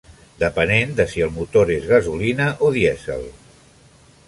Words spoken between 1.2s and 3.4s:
el motor és gasolina o dièsel.